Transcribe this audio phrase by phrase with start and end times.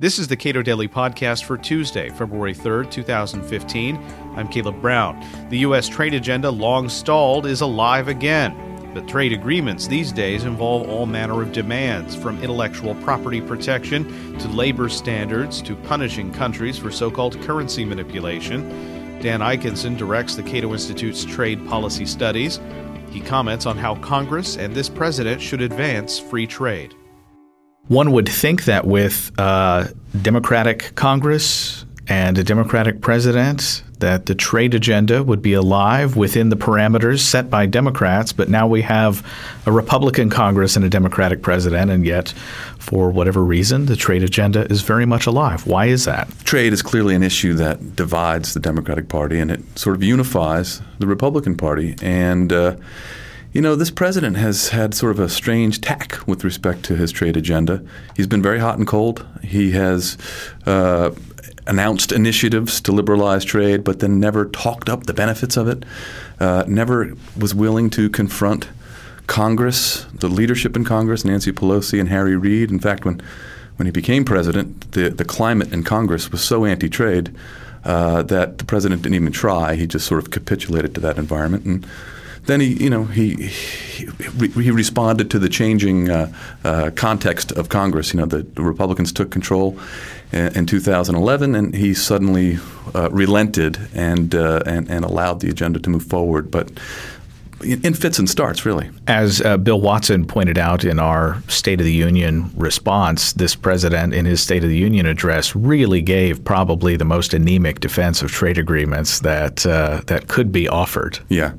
[0.00, 3.98] This is the Cato Daily Podcast for Tuesday, February 3rd, 2015.
[4.34, 5.22] I'm Caleb Brown.
[5.50, 5.90] The U.S.
[5.90, 8.56] trade agenda, long stalled, is alive again.
[8.94, 14.48] But trade agreements these days involve all manner of demands, from intellectual property protection to
[14.48, 19.20] labor standards to punishing countries for so called currency manipulation.
[19.20, 22.58] Dan Ikenson directs the Cato Institute's trade policy studies.
[23.10, 26.94] He comments on how Congress and this president should advance free trade.
[27.88, 29.92] One would think that with a
[30.22, 36.56] Democratic Congress and a Democratic president, that the trade agenda would be alive within the
[36.56, 39.24] parameters set by Democrats, but now we have
[39.66, 42.30] a Republican Congress and a Democratic president, and yet,
[42.78, 45.66] for whatever reason, the trade agenda is very much alive.
[45.66, 46.28] Why is that?
[46.44, 50.80] Trade is clearly an issue that divides the Democratic Party, and it sort of unifies
[50.98, 51.94] the Republican Party.
[52.02, 52.76] And uh,
[53.52, 57.10] you know, this president has had sort of a strange tack with respect to his
[57.10, 57.82] trade agenda.
[58.16, 59.26] He's been very hot and cold.
[59.42, 60.16] He has
[60.66, 61.10] uh,
[61.66, 65.84] announced initiatives to liberalize trade, but then never talked up the benefits of it,
[66.38, 68.68] uh, never was willing to confront
[69.26, 72.70] Congress, the leadership in Congress, Nancy Pelosi and Harry Reid.
[72.70, 73.20] In fact, when,
[73.76, 77.34] when he became president, the, the climate in Congress was so anti trade
[77.84, 79.74] uh, that the president didn't even try.
[79.74, 81.64] He just sort of capitulated to that environment.
[81.64, 81.86] And
[82.46, 84.06] then he, you know, he he,
[84.48, 86.32] he responded to the changing uh,
[86.64, 88.12] uh, context of Congress.
[88.12, 89.78] You know, the, the Republicans took control
[90.32, 92.58] in, in 2011, and he suddenly
[92.94, 96.50] uh, relented and, uh, and and allowed the agenda to move forward.
[96.50, 96.70] But
[97.62, 98.90] in fits and starts, really.
[99.06, 104.14] As uh, Bill Watson pointed out in our State of the Union response, this president,
[104.14, 108.30] in his State of the Union address, really gave probably the most anemic defense of
[108.30, 111.18] trade agreements that uh, that could be offered.
[111.28, 111.52] Yeah.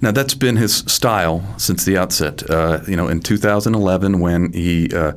[0.00, 2.48] Now that's been his style since the outset.
[2.48, 5.12] Uh, you know, in 2011, when he uh,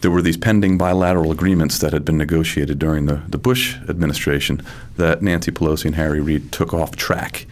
[0.00, 4.62] there were these pending bilateral agreements that had been negotiated during the, the Bush administration
[4.96, 7.46] that Nancy Pelosi and Harry Reid took off track.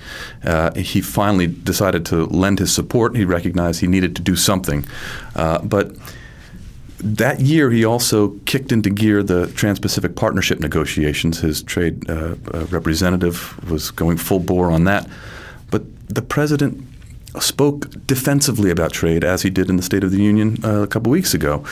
[0.45, 3.17] Uh, he finally decided to lend his support.
[3.17, 4.85] He recognized he needed to do something,
[5.35, 5.97] uh, but
[7.01, 11.39] that year, he also kicked into gear the Trans Pacific Partnership negotiations.
[11.39, 15.09] His trade uh, uh, representative was going full bore on that
[15.71, 16.85] But the president
[17.41, 20.87] spoke defensively about trade as he did in the State of the Union uh, a
[20.87, 21.65] couple weeks ago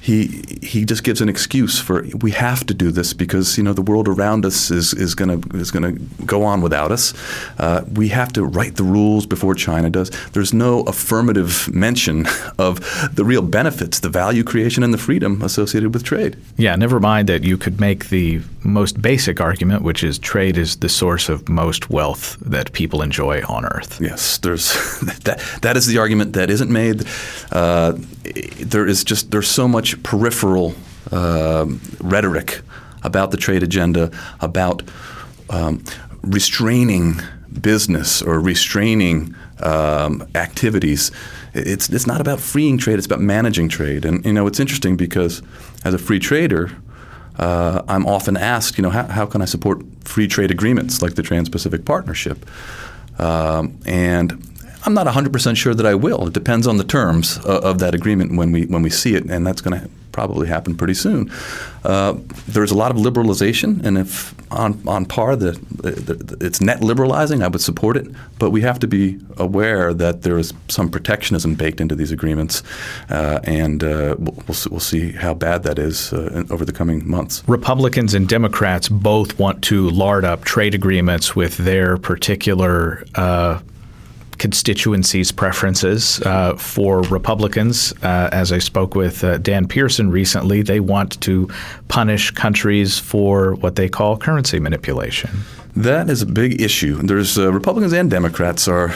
[0.00, 3.72] he he just gives an excuse for we have to do this because you know
[3.72, 7.14] the world around us is is going to is going to go on without us.
[7.58, 10.10] Uh, we have to write the rules before China does.
[10.32, 12.26] There's no affirmative mention
[12.58, 12.80] of
[13.14, 16.36] the real benefits, the value creation, and the freedom associated with trade.
[16.56, 20.76] Yeah, never mind that you could make the most basic argument, which is trade is
[20.76, 24.00] the source of most wealth that people enjoy on Earth.
[24.00, 24.72] Yes, there's
[25.24, 25.42] that.
[25.62, 27.04] That is the argument that isn't made.
[27.50, 27.94] Uh,
[28.60, 30.74] there is just there's so much peripheral
[31.12, 31.66] uh,
[32.00, 32.60] rhetoric
[33.02, 34.10] about the trade agenda,
[34.40, 34.82] about
[35.50, 35.82] um,
[36.22, 37.20] restraining
[37.60, 41.10] business or restraining um, activities.
[41.54, 44.04] It's it's not about freeing trade; it's about managing trade.
[44.04, 45.42] And you know, it's interesting because
[45.84, 46.70] as a free trader.
[47.38, 51.14] Uh, I'm often asked, you know, how, how can I support free trade agreements like
[51.14, 52.44] the Trans-Pacific Partnership?
[53.20, 54.44] Um, and
[54.84, 56.28] I'm not 100% sure that I will.
[56.28, 59.24] It depends on the terms of, of that agreement when we when we see it,
[59.24, 61.30] and that's going to probably happen pretty soon.
[61.84, 62.14] Uh,
[62.48, 67.40] there's a lot of liberalization, and if on, on par, the, the, it's net liberalizing,
[67.40, 68.08] I would support it.
[68.40, 72.64] But we have to be aware that there is some protectionism baked into these agreements,
[73.10, 77.44] uh, and uh, we'll, we'll, see how bad that is uh, over the coming months.
[77.46, 83.60] Republicans and Democrats both want to lard up trade agreements with their particular uh,
[84.38, 86.20] constituencies' preferences.
[86.22, 91.48] Uh, for Republicans, uh, as I spoke with uh, Dan Pearson recently, they want to
[91.88, 95.30] punish countries for what they call currency manipulation.
[95.76, 96.96] That is a big issue.
[97.02, 98.92] There's uh, Republicans and Democrats are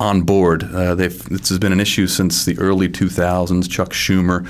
[0.00, 0.64] on board.
[0.64, 3.70] Uh, this has been an issue since the early 2000s.
[3.70, 4.46] Chuck Schumer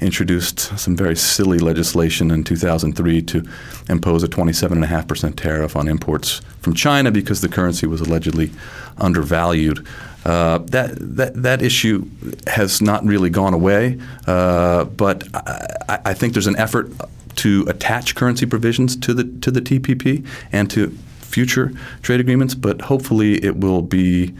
[0.00, 3.48] introduced some very silly legislation in 2003 to
[3.88, 8.50] impose a 27.5% tariff on imports from China because the currency was allegedly
[8.98, 9.86] undervalued.
[10.24, 12.06] Uh, that, that that issue
[12.48, 16.90] has not really gone away, uh, but I, I, think there's an effort
[17.36, 20.90] to attach currency provisions to the to the TPP and to
[21.20, 21.72] future
[22.02, 22.54] trade agreements.
[22.54, 24.34] But hopefully, it will be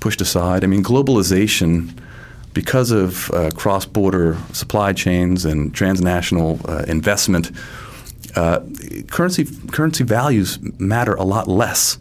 [0.00, 0.64] pushed aside.
[0.64, 1.98] I mean, globalization
[2.56, 7.50] because of uh, cross-border supply chains and transnational uh, investment,
[8.34, 8.60] uh,
[9.10, 11.98] currency currency values matter a lot less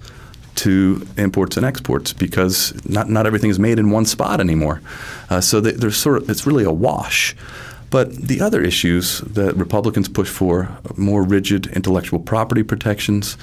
[0.55, 4.81] to imports and exports because not not everything is made in one spot anymore.
[5.29, 7.35] Uh, so there's sort of it's really a wash.
[7.89, 13.37] But the other issues that Republicans push for more rigid intellectual property protections,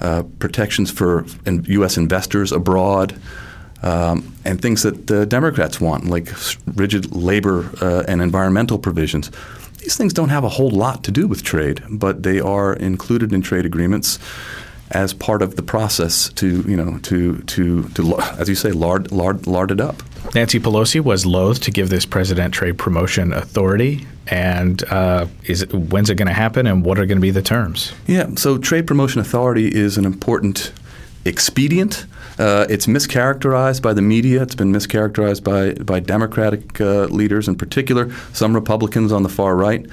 [0.00, 1.96] uh, protections for in U.S.
[1.96, 3.18] investors abroad,
[3.86, 6.28] um, and things that the Democrats want, like
[6.74, 9.30] rigid labor uh, and environmental provisions.
[9.78, 13.32] These things don't have a whole lot to do with trade, but they are included
[13.32, 14.18] in trade agreements
[14.90, 19.10] as part of the process to you know to to to as you say lard
[19.12, 20.02] lard lard it up.
[20.34, 25.72] Nancy Pelosi was loath to give this president trade promotion authority, and uh, is it,
[25.72, 27.92] when's it going to happen, and what are going to be the terms?
[28.08, 30.72] Yeah, so trade promotion authority is an important
[31.26, 32.06] expedient.
[32.38, 34.42] Uh, it's mischaracterized by the media.
[34.42, 38.12] It's been mischaracterized by by Democratic uh, leaders in particular.
[38.32, 39.86] Some Republicans on the far right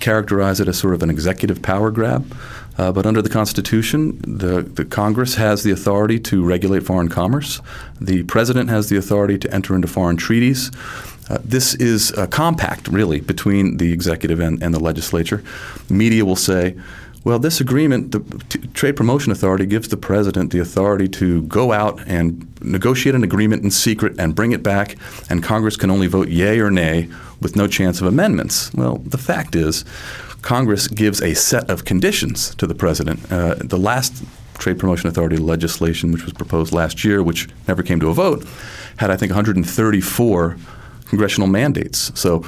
[0.00, 2.36] characterize it as sort of an executive power grab.
[2.76, 7.60] Uh, but under the Constitution, the, the Congress has the authority to regulate foreign commerce.
[8.00, 10.70] The President has the authority to enter into foreign treaties.
[11.28, 15.42] Uh, this is a compact, really, between the executive and, and the legislature.
[15.90, 16.76] Media will say,
[17.24, 18.20] well, this agreement, the
[18.74, 23.62] Trade Promotion Authority gives the president the authority to go out and negotiate an agreement
[23.64, 24.96] in secret and bring it back,
[25.28, 27.08] and Congress can only vote yay or nay
[27.40, 28.72] with no chance of amendments.
[28.74, 29.84] Well, the fact is,
[30.42, 33.30] Congress gives a set of conditions to the president.
[33.30, 34.24] Uh, the last
[34.54, 38.46] Trade Promotion Authority legislation, which was proposed last year, which never came to a vote,
[38.96, 40.56] had, I think, 134
[41.06, 42.12] congressional mandates.
[42.18, 42.44] So,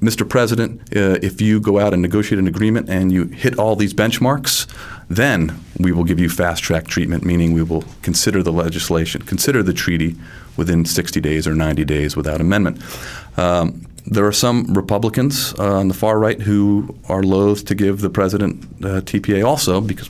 [0.00, 0.26] Mr.
[0.26, 3.92] President, uh, if you go out and negotiate an agreement and you hit all these
[3.92, 4.66] benchmarks,
[5.08, 9.62] then we will give you fast track treatment, meaning we will consider the legislation, consider
[9.62, 10.16] the treaty
[10.56, 12.82] within 60 days or 90 days without amendment.
[13.36, 18.00] Um, there are some Republicans uh, on the far right who are loath to give
[18.00, 20.08] the president uh, TPA also because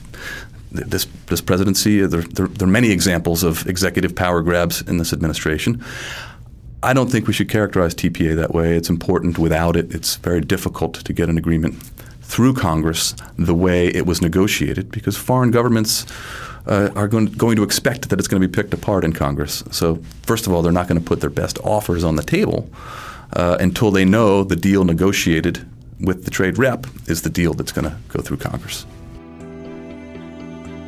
[0.71, 5.11] this this presidency there, there, there, are many examples of executive power grabs in this
[5.11, 5.83] administration.
[6.83, 8.75] I don't think we should characterize TPA that way.
[8.75, 9.37] It's important.
[9.37, 11.75] Without it, it's very difficult to get an agreement
[12.21, 16.05] through Congress the way it was negotiated because foreign governments
[16.65, 19.63] uh, are going, going to expect that it's going to be picked apart in Congress.
[19.71, 22.69] So, first of all, they're not going to put their best offers on the table
[23.33, 25.67] uh, until they know the deal negotiated
[25.99, 28.85] with the trade rep is the deal that's going to go through Congress.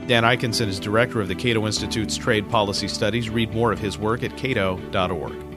[0.07, 3.29] Dan Ikenson is director of the Cato Institute's Trade Policy Studies.
[3.29, 5.52] Read more of his work at cato.org.